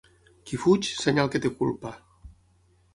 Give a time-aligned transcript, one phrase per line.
[0.51, 1.95] Qui fuig, senyal que té culpa.